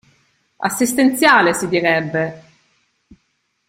[0.63, 2.43] Assistenziale si direbbe.